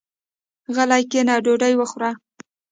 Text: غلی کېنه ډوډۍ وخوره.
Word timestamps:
غلی 0.75 1.03
کېنه 1.11 1.35
ډوډۍ 1.45 1.73
وخوره. 1.77 2.11